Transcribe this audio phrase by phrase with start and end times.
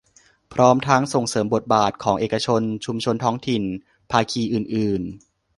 [0.53, 3.63] พร้อมทั้งส่งเสริมบทบาทของเอกชน ชุมชนท้องถิ่น
[4.11, 5.01] ภาคีอื่นอื่น